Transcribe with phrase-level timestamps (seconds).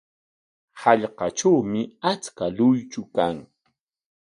[0.81, 3.37] Hallqatrawmi achka luychu kan.